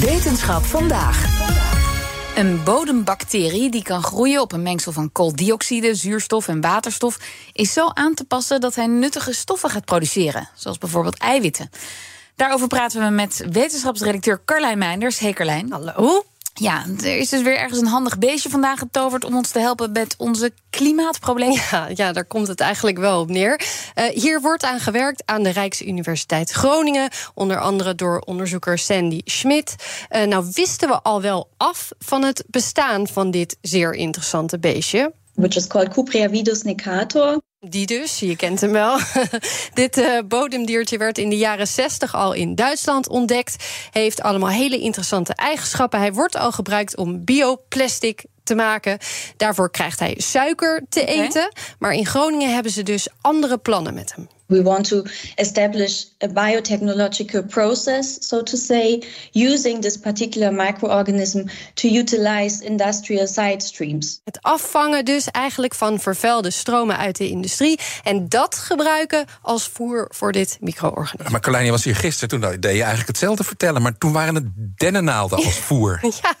[0.00, 1.42] Wetenschap vandaag.
[2.36, 7.18] Een bodembacterie die kan groeien op een mengsel van kooldioxide, zuurstof en waterstof
[7.52, 11.70] is zo aan te passen dat hij nuttige stoffen gaat produceren, zoals bijvoorbeeld eiwitten.
[12.36, 15.18] Daarover praten we met wetenschapsredacteur Carlijn Meinders.
[15.18, 15.72] Hey Carlijn.
[15.72, 16.24] Hallo.
[16.60, 19.92] Ja, er is dus weer ergens een handig beestje vandaag getoverd om ons te helpen
[19.92, 21.60] met onze klimaatproblemen.
[21.70, 23.60] Ja, ja, daar komt het eigenlijk wel op neer.
[23.94, 29.74] Uh, hier wordt aan gewerkt aan de Rijksuniversiteit Groningen, onder andere door onderzoeker Sandy Schmidt.
[30.10, 35.12] Uh, nou wisten we al wel af van het bestaan van dit zeer interessante beestje.
[35.34, 37.40] Which is called Cupriavidus necator.
[37.68, 38.98] Die dus, je kent hem wel.
[39.74, 43.64] Dit uh, bodemdiertje werd in de jaren 60 al in Duitsland ontdekt.
[43.90, 45.98] Heeft allemaal hele interessante eigenschappen.
[45.98, 48.98] Hij wordt al gebruikt om bioplastic te maken.
[49.36, 51.52] Daarvoor krijgt hij suiker te eten.
[51.78, 54.28] Maar in Groningen hebben ze dus andere plannen met hem.
[54.46, 55.02] We want to
[55.34, 61.40] establish a biotechnological process, so to say, using this particular microorganism
[61.74, 64.20] to utilize industrial side streams.
[64.24, 70.08] Het afvangen dus eigenlijk van vervuilde stromen uit de industrie en dat gebruiken als voer
[70.14, 71.30] voor dit micro-organisme.
[71.30, 74.34] Maar Carlijn, je was hier gisteren, toen deed je eigenlijk hetzelfde vertellen, maar toen waren
[74.34, 75.98] het dennennaalden als voer.
[76.22, 76.34] ja,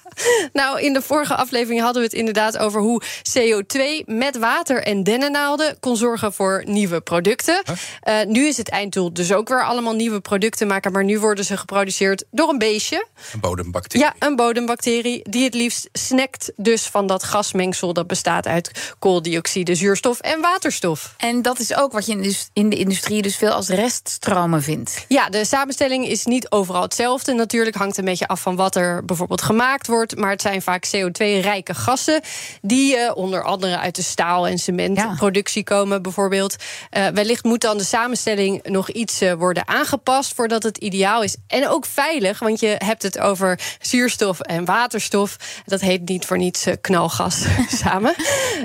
[0.52, 3.02] nou in de vorige aflevering hadden we het inderdaad over hoe
[3.38, 7.62] CO2 met water en dennennaalden kon zorgen voor nieuwe producten.
[7.64, 7.74] Huh?
[8.08, 10.92] Uh, nu is het einddoel dus ook weer allemaal nieuwe producten maken.
[10.92, 13.06] Maar nu worden ze geproduceerd door een beestje.
[13.32, 14.06] Een bodembacterie.
[14.06, 15.30] Ja, een bodembacterie.
[15.30, 17.92] Die het liefst snackt dus van dat gasmengsel.
[17.92, 21.14] Dat bestaat uit kooldioxide, zuurstof en waterstof.
[21.16, 25.04] En dat is ook wat je in de industrie dus veel als reststromen vindt.
[25.08, 27.32] Ja, de samenstelling is niet overal hetzelfde.
[27.32, 30.16] Natuurlijk hangt een beetje af van wat er bijvoorbeeld gemaakt wordt.
[30.16, 32.20] Maar het zijn vaak CO2-rijke gassen.
[32.62, 35.76] Die uh, onder andere uit de staal- en cementproductie ja.
[35.76, 36.56] komen, bijvoorbeeld.
[36.96, 41.36] Uh, wellicht moet dan de samenstelling nog iets uh, worden aangepast voordat het ideaal is.
[41.46, 45.36] En ook veilig, want je hebt het over zuurstof en waterstof.
[45.64, 47.44] Dat heet niet voor niets uh, knalgas
[47.82, 48.14] samen.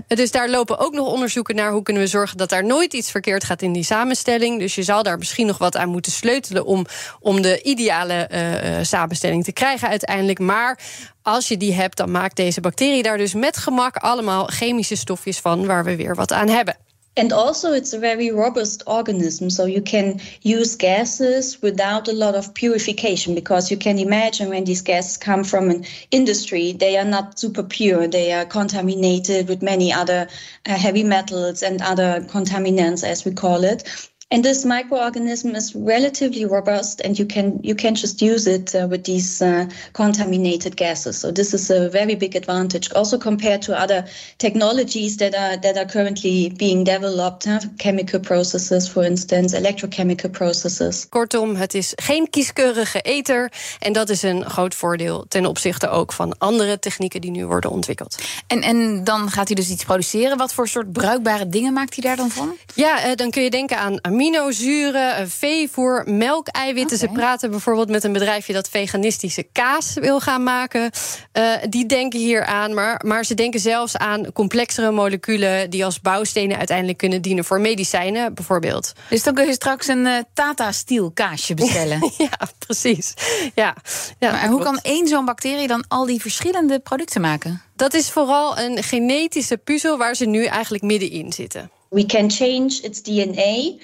[0.07, 3.11] Dus daar lopen ook nog onderzoeken naar hoe kunnen we zorgen dat daar nooit iets
[3.11, 4.59] verkeerd gaat in die samenstelling.
[4.59, 6.85] Dus je zal daar misschien nog wat aan moeten sleutelen om,
[7.19, 10.39] om de ideale uh, samenstelling te krijgen uiteindelijk.
[10.39, 10.79] Maar
[11.21, 15.39] als je die hebt, dan maakt deze bacterie daar dus met gemak allemaal chemische stofjes
[15.39, 16.77] van waar we weer wat aan hebben.
[17.17, 22.35] And also, it's a very robust organism, so you can use gases without a lot
[22.35, 27.05] of purification because you can imagine when these gases come from an industry, they are
[27.05, 28.07] not super pure.
[28.07, 30.27] They are contaminated with many other
[30.65, 33.83] uh, heavy metals and other contaminants, as we call it.
[34.31, 38.87] And this microorganism is relatively robust, and you can you can just use it uh,
[38.87, 41.17] with these uh, contaminated gases.
[41.17, 44.05] So this is a very big advantage, also compared to other
[44.37, 47.59] technologies that are that are currently being developed, huh?
[47.79, 51.07] chemical processes, for instance, electrochemical processes.
[51.09, 56.13] Kortom, het is geen kieskeurige eter, en dat is een groot voordeel ten opzichte ook
[56.13, 58.15] van andere technieken die nu worden ontwikkeld.
[58.47, 60.37] En en dan gaat hij dus iets produceren.
[60.37, 62.55] Wat voor soort bruikbare dingen maakt hij daar dan van?
[62.75, 66.97] Ja, uh, dan kun je denken aan aminozuren, veevoer, melkeiwitten.
[66.97, 67.07] Okay.
[67.07, 70.91] Ze praten bijvoorbeeld met een bedrijfje dat veganistische kaas wil gaan maken.
[71.33, 76.01] Uh, die denken hier aan, maar, maar ze denken zelfs aan complexere moleculen die als
[76.01, 78.93] bouwstenen uiteindelijk kunnen dienen voor medicijnen, bijvoorbeeld.
[79.09, 82.11] Dus dan kun je straks een uh, Tata-stiel kaasje bestellen.
[82.17, 83.13] ja, precies.
[83.55, 83.75] Ja.
[84.19, 87.61] ja maar hoe kan één zo'n bacterie dan al die verschillende producten maken?
[87.75, 91.71] Dat is vooral een genetische puzzel waar ze nu eigenlijk middenin zitten.
[91.91, 93.79] We can change its DNA.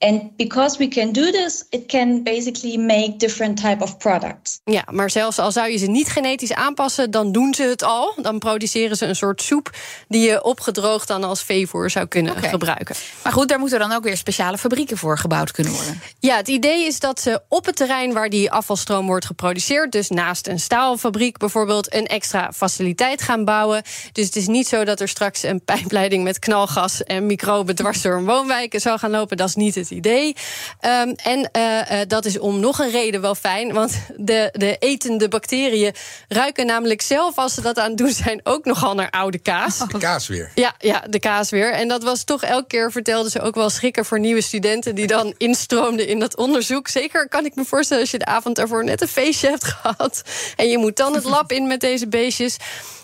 [0.00, 4.60] And because we can do this, it can basically make different type of products.
[4.64, 8.14] Ja, maar zelfs al zou je ze niet genetisch aanpassen, dan doen ze het al.
[8.22, 9.70] Dan produceren ze een soort soep
[10.08, 12.50] die je opgedroogd dan als veevoer zou kunnen okay.
[12.50, 12.94] gebruiken.
[13.22, 16.00] Maar goed, daar moeten dan ook weer speciale fabrieken voor gebouwd kunnen worden.
[16.18, 20.08] Ja, het idee is dat ze op het terrein waar die afvalstroom wordt geproduceerd, dus
[20.08, 23.82] naast een staalfabriek bijvoorbeeld, een extra faciliteit gaan bouwen.
[24.12, 28.02] Dus het is niet zo dat er straks een pijpleiding met knalgas en microben dwars
[28.02, 29.36] door een woonwijk zou gaan lopen.
[29.36, 30.36] Dat is niet het idee.
[30.80, 33.72] Um, en uh, dat is om nog een reden wel fijn.
[33.72, 35.94] Want de, de etende bacteriën
[36.28, 39.78] ruiken namelijk zelf, als ze dat aan het doen zijn, ook nogal naar oude kaas.
[39.78, 40.50] De kaas weer.
[40.54, 41.72] Ja, ja, de kaas weer.
[41.72, 45.06] En dat was toch elke keer, vertelden ze ook wel schrikken voor nieuwe studenten die
[45.06, 46.88] dan instroomden in dat onderzoek.
[46.88, 50.22] Zeker kan ik me voorstellen als je de avond daarvoor net een feestje hebt gehad.
[50.56, 52.56] En je moet dan het lab in met deze beestjes.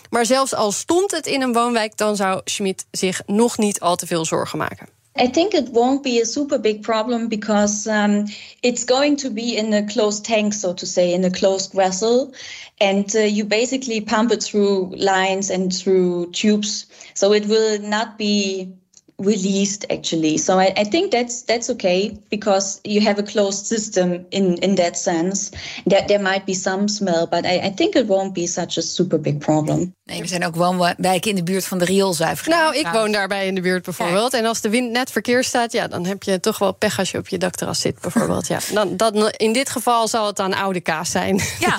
[0.09, 3.95] Maar zelfs al stond het in een woonwijk, dan zou Schmid zich nog niet al
[3.95, 4.96] te veel zorgen maken.
[5.19, 8.25] I think it won't be a super big problem because um,
[8.61, 12.33] it's going to be in a closed tank, so to say, in a closed vessel.
[12.79, 16.85] And uh, you basically pump it through lines and through tubes.
[17.15, 18.73] So it will not be
[19.19, 20.37] released actually.
[20.37, 24.75] So I, I, think that's that's okay because you have a closed system in in
[24.75, 25.51] that sense.
[25.85, 28.81] That there might be some smell, but I, I think it won't be such a
[28.81, 29.95] super big problem.
[30.03, 32.55] Nee, er zijn ook woonwijken in de buurt van de rioolzuivering.
[32.55, 34.33] Nou, ik woon daarbij in de buurt bijvoorbeeld.
[34.33, 37.11] En als de wind net verkeerd staat, ja, dan heb je toch wel pech als
[37.11, 38.47] je op je dakterras zit, bijvoorbeeld.
[38.47, 38.59] Ja.
[38.73, 41.41] Dan, dan, in dit geval zal het dan oude kaas zijn.
[41.59, 41.77] Ja,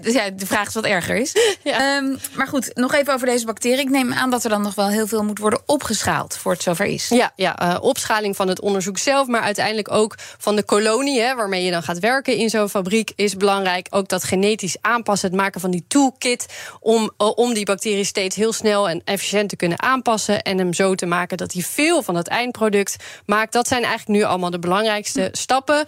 [0.00, 1.32] dus ja de vraag is wat erger is.
[1.62, 1.96] Ja.
[1.96, 3.78] Um, maar goed, nog even over deze bacterie.
[3.78, 6.86] Ik neem aan dat er dan nog wel heel veel moet worden opgeschaald voor zover
[6.86, 7.08] is.
[7.08, 11.34] Ja, ja uh, opschaling van het onderzoek zelf, maar uiteindelijk ook van de kolonie, hè,
[11.34, 13.86] waarmee je dan gaat werken in zo'n fabriek, is belangrijk.
[13.90, 16.46] Ook dat genetisch aanpassen, het maken van die toolkit
[16.80, 20.72] om, uh, om die bacterie steeds heel snel en efficiënt te kunnen aanpassen en hem
[20.72, 23.52] zo te maken dat hij veel van het eindproduct maakt.
[23.52, 25.84] Dat zijn eigenlijk nu allemaal de belangrijkste stappen.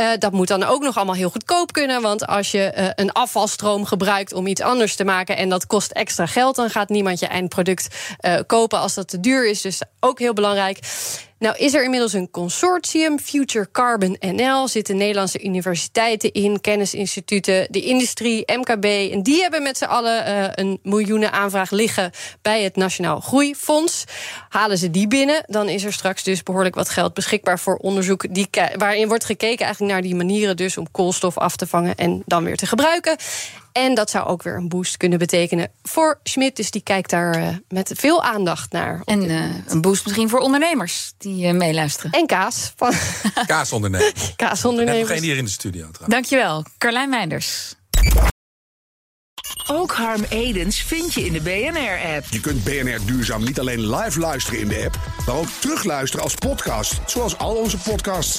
[0.00, 3.84] Uh, dat moet dan ook nog allemaal heel goedkoop kunnen, want als je een afvalstroom
[3.84, 7.26] gebruikt om iets anders te maken en dat kost extra geld, dan gaat niemand je
[7.26, 7.88] eindproduct
[8.46, 9.60] kopen als dat te duur is.
[9.60, 10.78] Dus ook heel belangrijk.
[11.38, 17.80] Nou is er inmiddels een consortium, Future Carbon NL, zitten Nederlandse universiteiten in, kennisinstituten, de
[17.80, 18.84] industrie, MKB.
[19.12, 22.10] En die hebben met z'n allen uh, een miljoenen aanvraag liggen
[22.42, 24.04] bij het Nationaal Groeifonds.
[24.48, 28.34] Halen ze die binnen, dan is er straks dus behoorlijk wat geld beschikbaar voor onderzoek
[28.34, 32.22] die, waarin wordt gekeken eigenlijk naar die manieren dus om koolstof af te vangen en
[32.26, 33.16] dan weer te gebruiken.
[33.74, 36.56] En dat zou ook weer een boost kunnen betekenen voor Schmidt.
[36.56, 39.02] Dus die kijkt daar uh, met veel aandacht naar.
[39.04, 42.10] En uh, een boost misschien voor ondernemers die uh, meeluisteren.
[42.10, 42.72] En kaas.
[42.76, 42.92] Van
[43.46, 44.32] Kaasondernemers.
[44.36, 45.02] Kaasondernemers.
[45.02, 46.08] We hebben geen hier in de studio trouwens.
[46.08, 47.74] Dankjewel, Carlijn Meinders.
[49.66, 52.26] Ook Harm Edens vind je in de BNR-app.
[52.30, 56.34] Je kunt BNR Duurzaam niet alleen live luisteren in de app, maar ook terugluisteren als
[56.34, 58.38] podcast, zoals al onze podcasts.